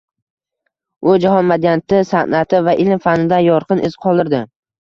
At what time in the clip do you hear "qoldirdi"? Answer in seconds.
4.09-4.43